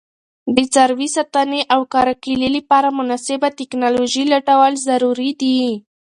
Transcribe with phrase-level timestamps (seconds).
[0.55, 5.59] د څاروي ساتنې او کرکیلې لپاره مناسبه تکنالوژي لټول ضروري دي.